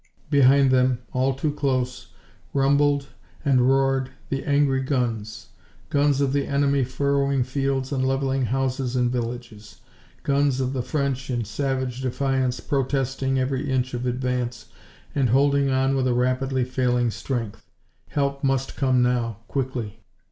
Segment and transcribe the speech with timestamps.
[0.31, 2.07] Behind them, all too close,
[2.55, 3.09] rumbled
[3.45, 5.49] and roared the angry guns
[5.91, 9.81] guns of the enemy furrowing fields and leveling houses and villages;
[10.23, 14.69] guns of the French in savage defiance protesting every inch of advance
[15.13, 17.69] and holding on with a rapidly failing strength.
[18.07, 20.01] Help must come now, quickly.